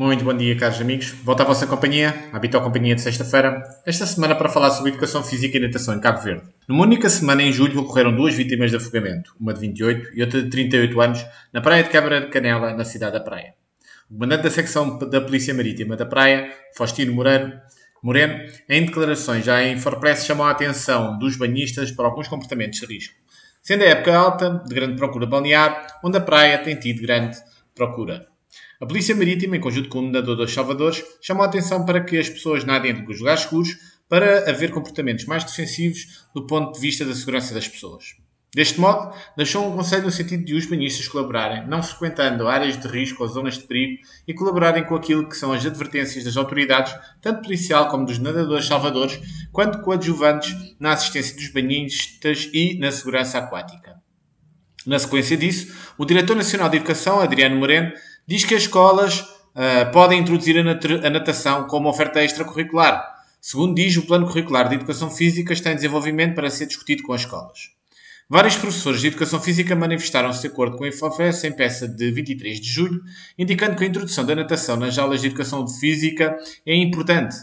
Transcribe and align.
Muito 0.00 0.24
bom 0.24 0.34
dia, 0.34 0.56
caros 0.56 0.80
amigos. 0.80 1.10
Volto 1.10 1.42
à 1.42 1.44
vossa 1.44 1.66
companhia, 1.66 2.30
à 2.32 2.38
habitual 2.38 2.64
companhia 2.64 2.94
de 2.94 3.02
sexta-feira, 3.02 3.62
esta 3.84 4.06
semana 4.06 4.34
para 4.34 4.48
falar 4.48 4.70
sobre 4.70 4.92
educação 4.92 5.22
física 5.22 5.58
e 5.58 5.60
natação 5.60 5.94
em 5.94 6.00
Cabo 6.00 6.22
Verde. 6.22 6.42
Numa 6.66 6.84
única 6.84 7.06
semana, 7.10 7.42
em 7.42 7.52
julho, 7.52 7.82
ocorreram 7.82 8.16
duas 8.16 8.34
vítimas 8.34 8.70
de 8.70 8.78
afogamento, 8.78 9.36
uma 9.38 9.52
de 9.52 9.60
28 9.60 10.16
e 10.16 10.22
outra 10.22 10.42
de 10.42 10.48
38 10.48 11.00
anos, 11.02 11.26
na 11.52 11.60
praia 11.60 11.82
de 11.82 11.90
Câmara 11.90 12.22
de 12.22 12.28
Canela, 12.28 12.72
na 12.72 12.82
cidade 12.82 13.12
da 13.12 13.20
Praia. 13.20 13.52
O 14.10 14.14
comandante 14.14 14.44
da 14.44 14.50
secção 14.50 14.98
da 14.98 15.20
Polícia 15.20 15.52
Marítima 15.52 15.98
da 15.98 16.06
Praia, 16.06 16.50
Faustino 16.74 17.12
Moreno, 17.12 17.60
em 18.70 18.86
declarações 18.86 19.44
já 19.44 19.62
em 19.62 19.78
Forpress, 19.78 20.24
chamou 20.24 20.46
a 20.46 20.50
atenção 20.50 21.18
dos 21.18 21.36
banhistas 21.36 21.92
para 21.92 22.06
alguns 22.06 22.26
comportamentos 22.26 22.80
de 22.80 22.86
risco. 22.86 23.14
Sendo 23.60 23.84
a 23.84 23.88
época 23.88 24.16
alta, 24.16 24.64
de 24.66 24.74
grande 24.74 24.96
procura 24.96 25.26
balnear, 25.26 25.98
onde 26.02 26.16
a 26.16 26.22
praia 26.22 26.56
tem 26.56 26.74
tido 26.74 27.02
grande 27.02 27.36
procura. 27.74 28.29
A 28.80 28.86
Polícia 28.86 29.14
Marítima, 29.14 29.58
em 29.58 29.60
conjunto 29.60 29.90
com 29.90 29.98
o 29.98 30.00
Comendador 30.00 30.36
dos 30.36 30.54
Salvadores, 30.54 31.04
chamou 31.20 31.42
a 31.42 31.46
atenção 31.46 31.84
para 31.84 32.02
que 32.02 32.16
as 32.16 32.30
pessoas 32.30 32.64
nadem 32.64 32.92
entre 32.92 33.12
os 33.12 33.18
lugares 33.18 33.42
escuros 33.42 33.76
para 34.08 34.48
haver 34.48 34.70
comportamentos 34.70 35.26
mais 35.26 35.44
defensivos 35.44 36.26
do 36.34 36.46
ponto 36.46 36.72
de 36.72 36.80
vista 36.80 37.04
da 37.04 37.14
segurança 37.14 37.52
das 37.52 37.68
pessoas. 37.68 38.16
Deste 38.54 38.80
modo, 38.80 39.14
deixou 39.36 39.68
um 39.68 39.76
conselho 39.76 40.04
no 40.04 40.10
sentido 40.10 40.46
de 40.46 40.54
os 40.54 40.64
banhistas 40.64 41.06
colaborarem, 41.06 41.68
não 41.68 41.82
frequentando 41.82 42.48
áreas 42.48 42.80
de 42.80 42.88
risco 42.88 43.22
ou 43.22 43.28
zonas 43.28 43.58
de 43.58 43.64
perigo, 43.64 44.00
e 44.26 44.32
colaborarem 44.32 44.84
com 44.84 44.94
aquilo 44.94 45.28
que 45.28 45.36
são 45.36 45.52
as 45.52 45.64
advertências 45.66 46.24
das 46.24 46.38
autoridades, 46.38 46.94
tanto 47.20 47.42
policial 47.42 47.86
como 47.88 48.06
dos 48.06 48.18
nadadores 48.18 48.64
salvadores, 48.64 49.20
quanto 49.52 49.82
coadjuvantes 49.82 50.56
na 50.80 50.92
assistência 50.92 51.36
dos 51.36 51.52
banhistas 51.52 52.48
e 52.50 52.78
na 52.78 52.90
segurança 52.90 53.36
aquática. 53.36 54.00
Na 54.86 54.98
sequência 54.98 55.36
disso, 55.36 55.74
o 55.98 56.04
Diretor 56.04 56.36
Nacional 56.36 56.68
de 56.68 56.76
Educação, 56.76 57.20
Adriano 57.20 57.56
Moreno, 57.56 57.92
diz 58.26 58.44
que 58.44 58.54
as 58.54 58.62
escolas 58.62 59.20
uh, 59.20 59.90
podem 59.92 60.20
introduzir 60.20 60.56
a, 60.58 61.06
a 61.06 61.10
natação 61.10 61.66
como 61.66 61.88
oferta 61.88 62.22
extracurricular. 62.22 63.04
Segundo 63.40 63.74
diz, 63.74 63.96
o 63.96 64.02
Plano 64.02 64.26
Curricular 64.26 64.68
de 64.68 64.74
Educação 64.74 65.10
Física 65.10 65.52
está 65.52 65.72
em 65.72 65.74
desenvolvimento 65.74 66.34
para 66.34 66.50
ser 66.50 66.66
discutido 66.66 67.02
com 67.02 67.12
as 67.12 67.22
escolas. 67.22 67.70
Vários 68.28 68.54
professores 68.54 69.00
de 69.00 69.08
Educação 69.08 69.40
Física 69.40 69.74
manifestaram-se 69.74 70.42
de 70.42 70.46
acordo 70.46 70.76
com 70.76 70.84
a 70.84 70.88
Infofes 70.88 71.42
em 71.42 71.50
peça 71.50 71.88
de 71.88 72.12
23 72.12 72.60
de 72.60 72.70
julho, 72.70 73.02
indicando 73.36 73.76
que 73.76 73.82
a 73.82 73.86
introdução 73.88 74.24
da 74.24 74.36
natação 74.36 74.76
nas 74.76 74.96
aulas 74.98 75.20
de 75.20 75.26
Educação 75.26 75.66
Física 75.66 76.36
é 76.64 76.76
importante, 76.76 77.34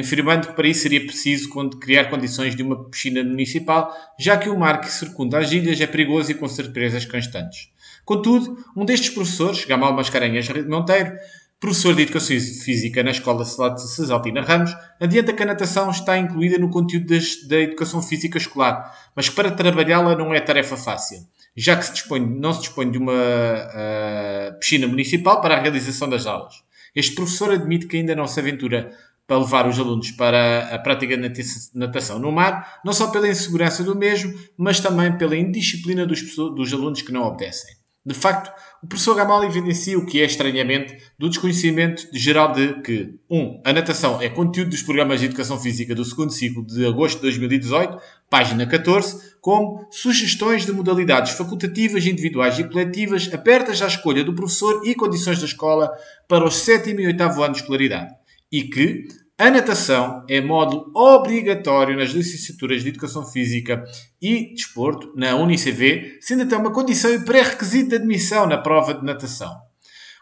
afirmando 0.00 0.48
que 0.48 0.54
para 0.54 0.68
isso 0.68 0.82
seria 0.82 1.00
preciso 1.00 1.48
criar 1.80 2.06
condições 2.06 2.54
de 2.54 2.62
uma 2.62 2.88
piscina 2.88 3.22
municipal, 3.24 3.94
já 4.18 4.36
que 4.36 4.48
o 4.48 4.58
mar 4.58 4.80
que 4.80 4.90
circunda 4.90 5.38
as 5.38 5.52
ilhas 5.52 5.80
é 5.80 5.86
perigoso 5.86 6.30
e 6.30 6.34
com 6.34 6.48
surpresas 6.48 7.04
constantes. 7.04 7.68
Contudo, 8.04 8.64
um 8.76 8.84
destes 8.84 9.10
professores, 9.10 9.64
Gamal 9.64 9.92
Mascarenhas 9.92 10.48
Monteiro, 10.66 11.12
professor 11.58 11.94
de 11.94 12.02
Educação 12.02 12.36
Física 12.36 13.02
na 13.02 13.10
Escola 13.10 13.44
Cesaltina 13.44 14.42
Ramos, 14.42 14.76
adianta 15.00 15.32
que 15.32 15.42
a 15.42 15.46
natação 15.46 15.90
está 15.90 16.18
incluída 16.18 16.58
no 16.58 16.70
conteúdo 16.70 17.06
das, 17.06 17.46
da 17.48 17.58
Educação 17.58 18.02
Física 18.02 18.38
escolar, 18.38 18.94
mas 19.14 19.30
para 19.30 19.50
trabalhá-la 19.50 20.14
não 20.14 20.34
é 20.34 20.40
tarefa 20.40 20.76
fácil, 20.76 21.26
já 21.56 21.74
que 21.76 21.86
se 21.86 21.94
dispõe, 21.94 22.20
não 22.20 22.52
se 22.52 22.60
dispõe 22.60 22.90
de 22.90 22.98
uma 22.98 23.12
uh, 23.12 24.58
piscina 24.60 24.86
municipal 24.86 25.40
para 25.40 25.56
a 25.56 25.60
realização 25.60 26.08
das 26.08 26.26
aulas. 26.26 26.62
Este 26.94 27.14
professor 27.14 27.50
admite 27.50 27.86
que 27.86 27.96
ainda 27.96 28.14
não 28.14 28.26
se 28.26 28.38
aventura 28.38 28.92
para 29.26 29.38
levar 29.38 29.68
os 29.68 29.78
alunos 29.78 30.12
para 30.12 30.74
a 30.74 30.78
prática 30.78 31.16
de 31.16 31.32
natação 31.74 32.18
no 32.18 32.30
mar, 32.30 32.80
não 32.84 32.92
só 32.92 33.08
pela 33.08 33.28
insegurança 33.28 33.82
do 33.82 33.96
mesmo, 33.96 34.32
mas 34.56 34.78
também 34.78 35.16
pela 35.18 35.36
indisciplina 35.36 36.06
dos, 36.06 36.36
dos 36.36 36.72
alunos 36.72 37.02
que 37.02 37.12
não 37.12 37.22
obedecem. 37.22 37.74
De 38.06 38.14
facto, 38.14 38.52
o 38.80 38.86
professor 38.86 39.16
Gamal 39.16 39.42
evidencia 39.42 39.98
o 39.98 40.06
que 40.06 40.22
é 40.22 40.24
estranhamento 40.24 40.94
do 41.18 41.28
desconhecimento 41.28 42.06
geral 42.12 42.52
de 42.52 42.74
que 42.82 43.18
1. 43.28 43.36
Um, 43.36 43.60
a 43.64 43.72
natação 43.72 44.22
é 44.22 44.28
conteúdo 44.28 44.70
dos 44.70 44.82
programas 44.82 45.18
de 45.18 45.26
Educação 45.26 45.58
Física 45.58 45.92
do 45.92 46.04
segundo 46.04 46.30
ciclo 46.30 46.64
de 46.64 46.86
agosto 46.86 47.16
de 47.16 47.22
2018, 47.22 47.98
página 48.30 48.64
14, 48.64 49.34
como 49.40 49.88
sugestões 49.90 50.64
de 50.64 50.70
modalidades 50.70 51.32
facultativas, 51.32 52.06
individuais 52.06 52.56
e 52.60 52.64
coletivas 52.64 53.28
abertas 53.34 53.82
à 53.82 53.88
escolha 53.88 54.22
do 54.22 54.32
professor 54.32 54.86
e 54.86 54.94
condições 54.94 55.40
da 55.40 55.46
escola 55.46 55.90
para 56.28 56.44
os 56.44 56.58
7 56.58 56.90
e 56.90 57.06
8 57.08 57.22
anos 57.22 57.56
de 57.56 57.62
escolaridade. 57.62 58.14
E 58.50 58.64
que 58.64 59.06
a 59.38 59.50
natação 59.50 60.24
é 60.28 60.40
módulo 60.40 60.90
obrigatório 60.94 61.94
nas 61.94 62.10
licenciaturas 62.10 62.82
de 62.82 62.88
Educação 62.88 63.22
Física 63.22 63.84
e 64.20 64.54
Desporto, 64.54 65.12
na 65.14 65.36
UniCV, 65.36 66.18
sendo 66.22 66.44
até 66.44 66.56
uma 66.56 66.72
condição 66.72 67.12
e 67.12 67.22
pré-requisito 67.22 67.90
de 67.90 67.96
admissão 67.96 68.46
na 68.46 68.56
prova 68.56 68.94
de 68.94 69.04
natação. 69.04 69.54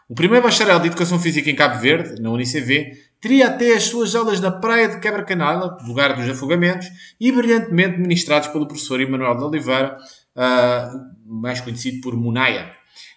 O 0.09 0.13
primeiro 0.13 0.43
bacharel 0.43 0.79
de 0.81 0.87
Educação 0.87 1.17
Física 1.17 1.49
em 1.49 1.55
Cabo 1.55 1.79
Verde, 1.79 2.21
na 2.21 2.29
UniCV, 2.29 2.91
teria 3.21 3.47
até 3.47 3.73
as 3.73 3.85
suas 3.85 4.13
aulas 4.13 4.41
na 4.41 4.51
praia 4.51 4.89
de 4.89 4.99
Quebra-Canala, 4.99 5.77
lugar 5.87 6.13
dos 6.13 6.29
afogamentos, 6.29 6.87
e 7.19 7.31
brilhantemente 7.31 7.97
ministrados 7.97 8.49
pelo 8.49 8.67
professor 8.67 8.99
Emanuel 8.99 9.37
de 9.37 9.43
Oliveira, 9.45 9.97
uh, 10.35 11.33
mais 11.41 11.61
conhecido 11.61 12.01
por 12.01 12.15
Munaia. 12.15 12.71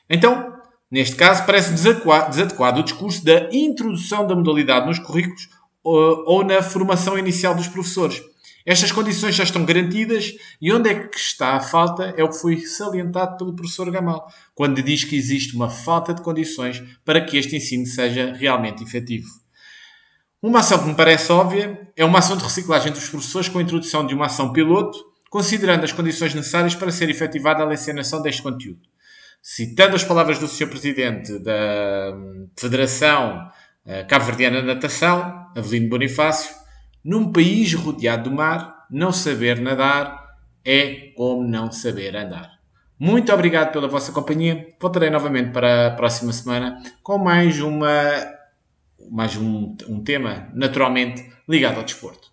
Então, 0.08 0.57
neste 0.90 1.16
caso, 1.16 1.44
parece 1.44 1.72
desadequado 1.72 2.80
o 2.80 2.84
discurso 2.84 3.24
da 3.24 3.48
introdução 3.52 4.26
da 4.26 4.34
modalidade 4.34 4.86
nos 4.86 4.98
currículos 4.98 5.48
ou 5.82 6.44
na 6.44 6.62
formação 6.62 7.18
inicial 7.18 7.54
dos 7.54 7.68
professores. 7.68 8.22
Estas 8.66 8.92
condições 8.92 9.34
já 9.34 9.44
estão 9.44 9.64
garantidas 9.64 10.34
e 10.60 10.70
onde 10.70 10.90
é 10.90 10.94
que 10.94 11.16
está 11.16 11.54
a 11.54 11.60
falta 11.60 12.12
é 12.18 12.22
o 12.22 12.28
que 12.28 12.38
foi 12.38 12.58
salientado 12.58 13.38
pelo 13.38 13.56
professor 13.56 13.90
Gamal, 13.90 14.30
quando 14.54 14.82
diz 14.82 15.04
que 15.04 15.16
existe 15.16 15.56
uma 15.56 15.70
falta 15.70 16.12
de 16.12 16.20
condições 16.20 16.82
para 17.02 17.24
que 17.24 17.38
este 17.38 17.56
ensino 17.56 17.86
seja 17.86 18.34
realmente 18.34 18.82
efetivo. 18.82 19.26
Uma 20.42 20.58
ação 20.58 20.78
que 20.80 20.86
me 20.86 20.94
parece 20.94 21.32
óbvia 21.32 21.90
é 21.96 22.04
uma 22.04 22.18
ação 22.18 22.36
de 22.36 22.44
reciclagem 22.44 22.92
dos 22.92 23.08
professores 23.08 23.48
com 23.48 23.58
a 23.58 23.62
introdução 23.62 24.06
de 24.06 24.14
uma 24.14 24.26
ação 24.26 24.52
piloto, 24.52 24.98
considerando 25.30 25.84
as 25.84 25.92
condições 25.92 26.34
necessárias 26.34 26.74
para 26.74 26.92
ser 26.92 27.08
efetivada 27.08 27.62
a 27.62 27.66
lecionação 27.66 28.20
deste 28.20 28.42
conteúdo. 28.42 28.80
Citando 29.40 29.96
as 29.96 30.04
palavras 30.04 30.38
do 30.38 30.48
Sr. 30.48 30.68
Presidente 30.68 31.38
da 31.38 32.14
Federação 32.56 33.50
Cabo-Verdiana 34.08 34.60
de 34.60 34.66
Natação, 34.66 35.46
Avelino 35.56 35.88
Bonifácio, 35.88 36.54
num 37.02 37.32
país 37.32 37.72
rodeado 37.72 38.28
do 38.28 38.36
mar, 38.36 38.86
não 38.90 39.10
saber 39.10 39.60
nadar 39.60 40.28
é 40.64 41.12
como 41.16 41.46
não 41.48 41.72
saber 41.72 42.14
andar. 42.14 42.58
Muito 42.98 43.32
obrigado 43.32 43.72
pela 43.72 43.88
vossa 43.88 44.12
companhia. 44.12 44.68
Voltarei 44.78 45.08
novamente 45.08 45.52
para 45.52 45.86
a 45.86 45.90
próxima 45.92 46.32
semana 46.32 46.82
com 47.02 47.16
mais 47.16 47.60
uma 47.60 47.90
mais 49.10 49.36
um, 49.36 49.74
um 49.88 50.02
tema 50.02 50.50
naturalmente 50.52 51.32
ligado 51.48 51.78
ao 51.78 51.84
desporto. 51.84 52.30